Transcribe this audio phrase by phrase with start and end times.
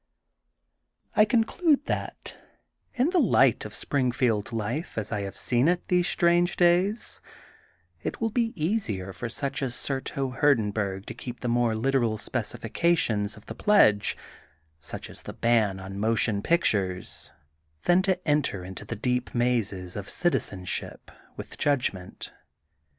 [1.15, 2.35] I conclude that,
[2.95, 7.21] in the light of Springfield life as I have seen it these strange days,
[8.01, 13.37] it will be easier for such as Surto Hurdenburg to keep the more literal specifications
[13.37, 14.17] of the pledge,
[14.79, 17.31] such as the ban on motion pictures,
[17.83, 22.31] than to enter into the deep mazes of citizen ship with judgment.